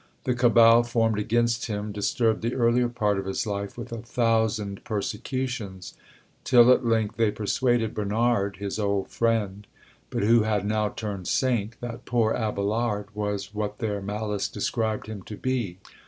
[0.23, 4.83] The cabal formed against him disturbed the earlier part of his life with a thousand
[4.83, 5.93] persecutions,
[6.43, 9.67] till at length they persuaded Bernard, his old friend,
[10.09, 15.21] but who had now turned saint, that poor Abelard was what their malice described him
[15.21, 15.77] to be.